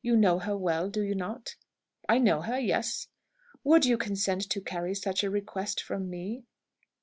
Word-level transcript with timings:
You 0.00 0.16
know 0.16 0.38
her 0.38 0.56
well, 0.56 0.88
do 0.88 1.02
you 1.02 1.14
not?" 1.14 1.54
"I 2.08 2.16
know 2.16 2.40
her. 2.40 2.58
Yes." 2.58 3.08
"Would 3.62 3.84
you 3.84 3.98
consent 3.98 4.48
to 4.48 4.62
carry 4.62 4.94
such 4.94 5.22
a 5.22 5.28
request 5.28 5.82
from 5.82 6.08
me?" 6.08 6.44